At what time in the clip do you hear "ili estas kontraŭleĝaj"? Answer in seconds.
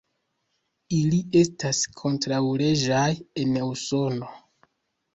0.99-3.07